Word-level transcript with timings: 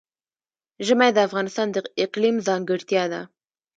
ژمی 0.85 1.09
د 1.13 1.17
افغانستان 1.27 1.67
د 1.71 1.77
اقلیم 2.03 2.35
ځانګړتیا 2.47 3.03
ده. 3.13 3.21